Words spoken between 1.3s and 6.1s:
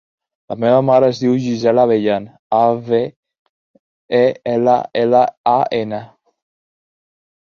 Gisela Abellan: a, be, e, ela, ela, a, ena.